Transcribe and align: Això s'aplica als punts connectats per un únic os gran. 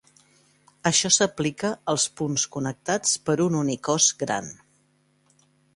Això 0.89 1.11
s'aplica 1.17 1.71
als 1.95 2.07
punts 2.21 2.47
connectats 2.57 3.15
per 3.29 3.39
un 3.49 3.61
únic 3.65 3.95
os 3.99 4.13
gran. 4.25 4.53